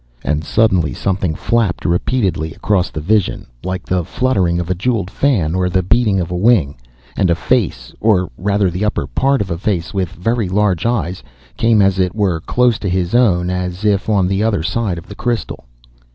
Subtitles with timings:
[0.23, 5.53] And suddenly something flapped repeatedly across the vision, like the fluttering of a jewelled fan
[5.53, 6.75] or the beating of a wing,
[7.15, 11.21] and a face, or rather the upper part of a face with very large eyes,
[11.55, 14.97] came as it were close to his own and as if on the other side
[14.97, 15.65] of the crystal.